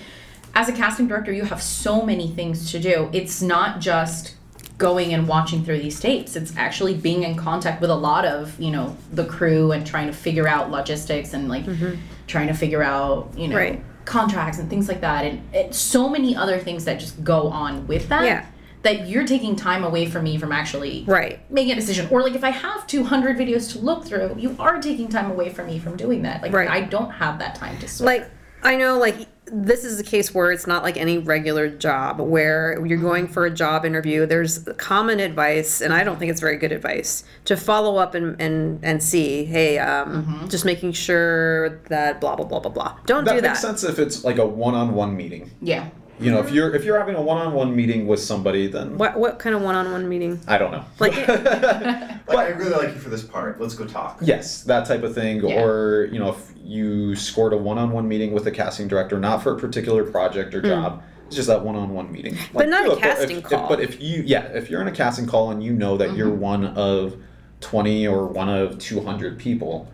[0.55, 4.34] as a casting director you have so many things to do it's not just
[4.79, 8.59] going and watching through these tapes it's actually being in contact with a lot of
[8.61, 11.95] you know the crew and trying to figure out logistics and like mm-hmm.
[12.27, 13.83] trying to figure out you know Right.
[14.05, 17.87] contracts and things like that and it, so many other things that just go on
[17.87, 18.47] with that Yeah.
[18.83, 21.39] that you're taking time away from me from actually Right.
[21.51, 24.81] making a decision or like if i have 200 videos to look through you are
[24.83, 26.69] taking time away from me from doing that like Right.
[26.69, 28.07] i don't have that time to spare.
[28.07, 28.31] like
[28.67, 32.85] I know like this is a case where it's not like any regular job where
[32.87, 34.27] you're going for a job interview.
[34.27, 38.41] There's common advice, and I don't think it's very good advice to follow up and
[38.41, 42.97] and, and see, hey, um, just making sure that blah blah blah blah blah.
[43.07, 43.67] Don't that do makes that.
[43.79, 45.51] sense if it's like a one-on-one meeting.
[45.61, 49.19] yeah You know, if you're if you're having a one-on-one meeting with somebody, then What
[49.19, 50.41] what kind of one-on-one meeting?
[50.47, 50.85] I don't know.
[50.99, 51.15] Like-
[52.27, 53.61] Like, I really like you for this part.
[53.61, 54.19] Let's go talk.
[54.23, 55.47] Yes, that type of thing.
[55.47, 55.63] Yeah.
[55.63, 59.19] Or, you know, if you scored a one on one meeting with a casting director,
[59.21, 62.37] not for a particular project or job, it's just that one on one meeting.
[62.55, 63.69] But not a look, if- casting if- call.
[63.69, 66.29] but if you, yeah, if you're in a casting call and you know that you're
[66.31, 66.41] Mm-hmm.
[66.41, 67.17] one of
[67.61, 69.89] 20 or one of 200 people,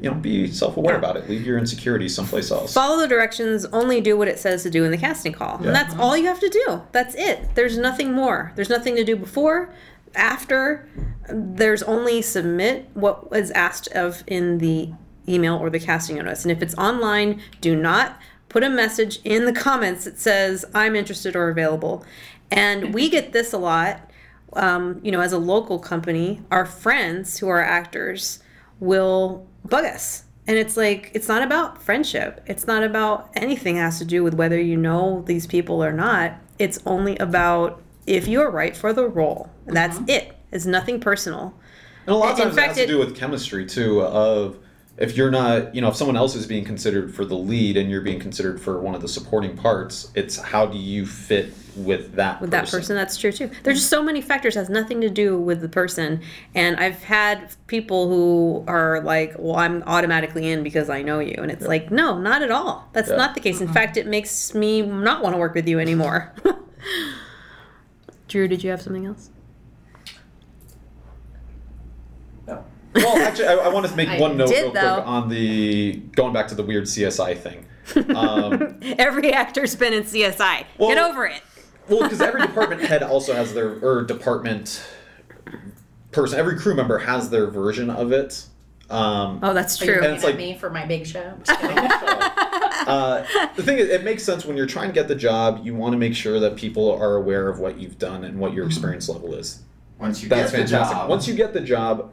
[0.00, 0.98] you know, be self aware Yeah.
[0.98, 1.28] about it.
[1.28, 2.72] Leave your insecurities someplace else.
[2.74, 5.58] Follow the directions, only do what it says to do in the casting call.
[5.60, 5.68] Yeah.
[5.68, 6.82] And that's all you have to do.
[6.92, 7.54] That's it.
[7.54, 8.52] There's nothing more.
[8.56, 9.70] There's nothing to do before,
[10.14, 10.88] after.
[11.28, 14.90] There's only submit what was asked of in the
[15.28, 16.44] email or the casting notice.
[16.44, 20.94] And if it's online, do not put a message in the comments that says, I'm
[20.94, 22.04] interested or available.
[22.50, 24.08] And we get this a lot.
[24.52, 28.38] Um, you know, as a local company, our friends who are actors
[28.78, 30.24] will bug us.
[30.48, 32.42] And it's like, it's not about friendship.
[32.46, 36.34] It's not about anything has to do with whether you know these people or not.
[36.58, 39.50] It's only about if you're right for the role.
[39.66, 40.10] That's mm-hmm.
[40.10, 40.36] it.
[40.52, 41.52] It's nothing personal.
[42.06, 44.02] And a lot of In times it fact, has to do with chemistry too.
[44.02, 44.58] Of
[44.98, 47.90] if you're not, you know, if someone else is being considered for the lead and
[47.90, 52.14] you're being considered for one of the supporting parts, it's how do you fit with
[52.14, 52.96] that with that person?
[52.96, 53.50] that's true too.
[53.62, 56.22] There's just so many factors has nothing to do with the person.
[56.54, 61.34] And i've had people who are like well i'm automatically in because i know you.
[61.36, 62.88] And it's like no not at all.
[62.94, 63.16] That's Yeah.
[63.16, 63.60] not the case.
[63.60, 66.32] In fact it makes me not want to work with you anymore.
[68.28, 69.28] Drew did you have something else
[73.16, 75.00] Well, actually, I, I want to make I one note did, real quick though.
[75.02, 77.66] on the going back to the weird CSI thing.
[78.16, 80.36] Um, every actor's been in csi
[80.78, 81.40] get over it
[81.88, 84.84] well, because every department head also has their or department
[86.10, 88.44] person, every crew member has their version of it.
[88.90, 91.06] Um, oh that's Are you true And looking it's at like- me for my big
[91.06, 91.34] show?
[92.86, 93.24] Uh,
[93.56, 95.64] the thing is, it makes sense when you're trying to get the job.
[95.64, 98.52] You want to make sure that people are aware of what you've done and what
[98.52, 99.62] your experience level is.
[99.98, 100.96] Once you That's get the fantastic.
[100.96, 102.12] job, Once you get the job,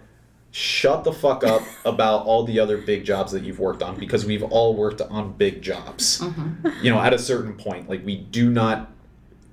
[0.53, 4.25] shut the fuck up about all the other big jobs that you've worked on because
[4.25, 6.23] we've all worked on big jobs.
[6.81, 8.91] You know, at a certain point, like we do not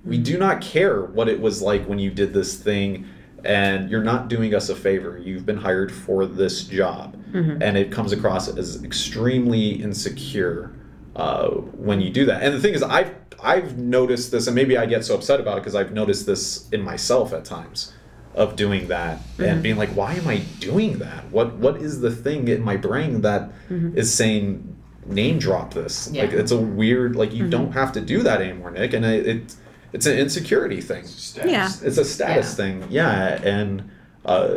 [0.05, 3.07] we do not care what it was like when you did this thing
[3.45, 5.19] and you're not doing us a favor.
[5.19, 7.15] You've been hired for this job.
[7.63, 10.73] And it comes across as extremely insecure
[11.17, 12.43] uh, when you do that.
[12.43, 15.57] And the thing is, I've I've noticed this, and maybe I get so upset about
[15.57, 17.95] it because I've noticed this in myself at times
[18.35, 21.31] of doing that and being like, why am I doing that?
[21.31, 26.11] What what is the thing in my brain that is saying name drop this?
[26.13, 29.27] Like it's a weird like you don't have to do that anymore, Nick, and it,
[29.27, 29.55] it
[29.93, 31.05] it's an insecurity thing.
[31.07, 31.51] Status.
[31.51, 31.69] Yeah.
[31.89, 32.55] It's a status Yeah.
[32.57, 33.91] thing, yeah, and.
[34.23, 34.49] Uh,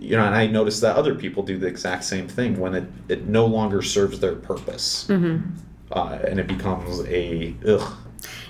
[0.00, 2.84] you know, and I noticed that other people do the exact same thing when it,
[3.06, 7.92] it no longer serves their purpose, uh, and it becomes a ugh.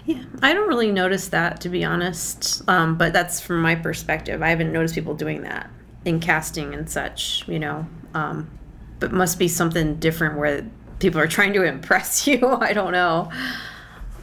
[0.05, 2.63] Yeah, I don't really notice that to be honest.
[2.69, 4.43] Um, but that's from my perspective.
[4.43, 5.71] I haven't noticed people doing that
[6.05, 7.87] in casting and such, you know.
[8.15, 8.51] Um,
[8.99, 10.67] but must be something different where
[10.99, 12.41] people are trying to impress you.
[12.47, 13.31] I don't know.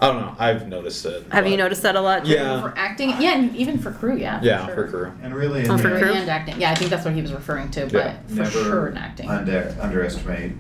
[0.02, 0.36] I don't know.
[0.40, 1.26] I've noticed it.
[1.32, 2.24] Have you noticed that a lot?
[2.24, 2.36] Drew?
[2.36, 2.62] Yeah.
[2.62, 4.40] for acting, yeah, and even for crew, yeah.
[4.42, 4.76] Yeah, sure.
[4.76, 5.14] for crew.
[5.22, 6.14] And really, in Oh, for end, crew?
[6.14, 8.18] And acting, yeah, I think that's what he was referring to, but Yeah.
[8.28, 9.30] for never sure in acting.
[9.30, 10.54] Under, underestimate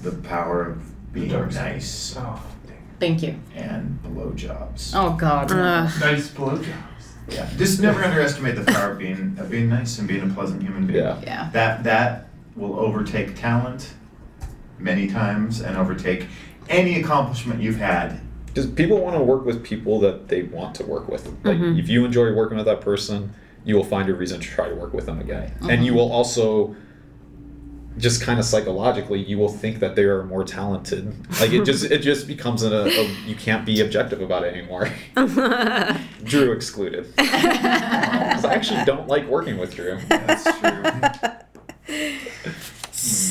[0.00, 2.42] the power of being nice Oh,
[3.02, 3.34] Thank you.
[3.56, 4.92] and blowjobs.
[4.94, 5.50] Oh God.
[5.50, 5.56] no.
[5.56, 6.00] Ugh.
[6.00, 6.72] nice blowjobs.
[7.28, 10.62] Yeah, just never underestimate the power of being of being nice and being a pleasant
[10.62, 11.00] human being.
[11.00, 11.20] Yeah.
[11.24, 11.50] Yeah.
[11.52, 13.92] That that will overtake talent
[14.78, 16.28] many times and overtake
[16.68, 18.20] any accomplishment you've had.
[18.46, 21.26] Because people want to work with people that they want to work with.
[21.42, 21.78] Like, mm-hmm.
[21.78, 23.34] if you enjoy working with that person,
[23.64, 25.54] you will find a reason to try to work with them again.
[25.62, 25.98] And you mm-hmm.
[25.98, 26.76] will also,
[27.98, 31.14] just kind of psychologically, you will think that they are more talented.
[31.40, 34.90] Like it just, it just becomes a, a you can't be objective about it anymore.
[36.24, 37.14] Drew excluded.
[37.16, 39.98] 'Cause I actually don't like working with Drew.
[40.08, 40.82] That's true.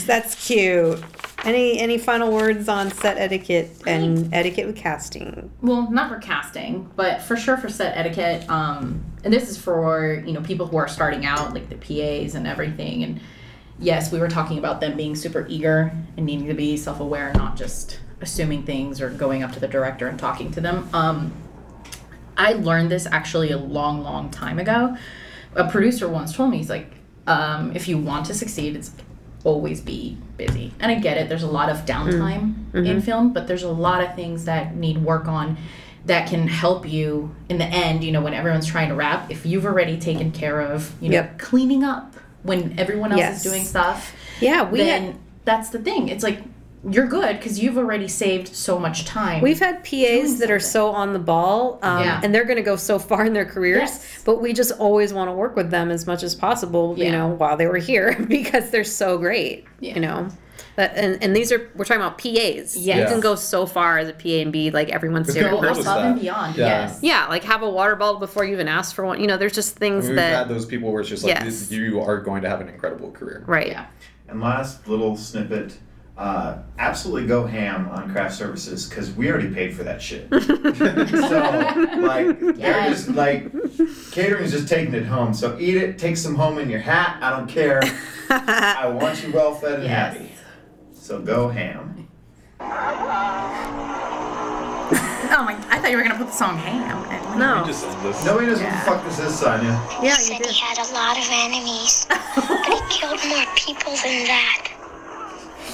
[0.06, 1.02] That's cute.
[1.44, 5.50] Any any final words on set etiquette and etiquette with casting?
[5.62, 8.48] Well, not for casting, but for sure for set etiquette.
[8.50, 12.36] Um, and this is for you know people who are starting out, like the PAs
[12.36, 13.04] and everything.
[13.04, 13.22] And
[13.82, 17.58] yes, we were talking about them being super eager and needing to be self-aware, not
[17.58, 20.88] just assuming things or going up to the director and talking to them.
[20.94, 21.34] Um,
[22.38, 24.96] I learned this actually a long, long time ago.
[25.56, 26.92] A producer once told me, he's like,
[27.28, 28.92] um, if you want to succeed, it's
[29.44, 30.72] always be busy.
[30.80, 34.04] And I get it, there's a lot of downtime in film, but there's a lot
[34.04, 35.58] of things that need work on
[36.06, 39.46] that can help you in the end, you know, when everyone's trying to wrap, if
[39.46, 41.40] you've already taken care of, you know, Yep.
[41.40, 42.11] cleaning up
[42.44, 43.38] when everyone else Yes.
[43.38, 45.16] is doing stuff, Yeah, we then had,
[45.46, 46.10] that's the thing.
[46.10, 46.40] It's like
[46.90, 49.42] you're good because you've already saved so much time.
[49.44, 52.20] We've had PAs that are so on the ball, um, Yeah.
[52.24, 53.78] and they're going to go so far in their careers.
[53.92, 54.22] Yes.
[54.26, 57.28] But we just always want to work with them as much as possible, you know,
[57.28, 59.66] while they were here because they're so great.
[59.80, 59.94] Yeah.
[59.94, 60.28] You know,
[60.76, 62.76] that, and and these are we're talking about PAs.
[62.78, 63.10] You Yes.
[63.12, 65.84] can go so far as a PA and be like everyone's It's favorite gonna person.
[65.84, 66.56] notice above and beyond.
[66.56, 66.66] Yeah.
[66.68, 67.00] Yes.
[67.02, 69.20] Yeah, like have a water bottle before you even ask for one.
[69.20, 71.72] You know, there's just things We've that had those people where it's just like Yes.
[71.72, 73.44] you are going to have an incredible career.
[73.48, 73.68] right.
[73.68, 73.86] Yeah.
[74.28, 75.78] And last little snippet,
[76.18, 80.28] uh, absolutely go ham on craft services because we already paid for that shit.
[80.32, 80.40] so
[82.02, 83.06] like they're Yes.
[83.06, 83.52] just like
[84.12, 85.34] catering's just taking it home.
[85.34, 87.18] So eat it, take some home in your hat.
[87.22, 87.82] I don't care.
[88.30, 90.14] I want you well fed and Yes.
[90.16, 90.31] happy.
[91.12, 92.08] So go ham.
[95.34, 95.54] Oh my!
[95.70, 97.62] I thought you were gonna put the song "Ham." No.
[97.62, 98.26] We just end this.
[98.26, 98.86] Nobody knows Yeah.
[98.88, 99.64] what the fuck this is, Sonya.
[99.64, 100.48] Yeah, he you said did.
[100.52, 104.68] he had a lot of enemies, but he killed more people than that.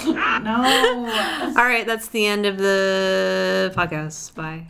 [0.43, 1.53] No.
[1.57, 4.33] All right, that's the end of the podcast.
[4.35, 4.65] Bye.